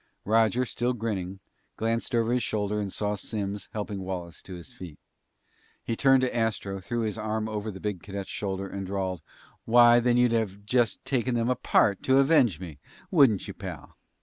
Roger, 0.25 0.65
still 0.65 0.93
grinning, 0.93 1.41
glanced 1.77 2.15
over 2.15 2.33
his 2.33 2.41
shoulder 2.41 2.79
and 2.79 2.91
saw 2.91 3.13
Simms 3.13 3.69
helping 3.71 4.01
Wallace 4.01 4.41
to 4.41 4.55
his 4.55 4.73
feet. 4.73 4.97
He 5.83 5.95
turned 5.95 6.21
to 6.21 6.35
Astro, 6.35 6.79
threw 6.79 7.01
his 7.01 7.19
arm 7.19 7.47
over 7.47 7.69
the 7.69 7.79
big 7.79 8.01
cadet's 8.01 8.27
shoulder, 8.31 8.67
and 8.67 8.87
drawled, 8.87 9.21
"Why, 9.65 9.99
then 9.99 10.17
you'd 10.17 10.31
have 10.31 10.65
just 10.65 11.05
taken 11.05 11.35
them 11.35 11.51
apart 11.51 12.01
to 12.01 12.17
avenge 12.17 12.59
me! 12.59 12.79
Wouldn't 13.11 13.47
you, 13.47 13.53
pal?" 13.53 13.95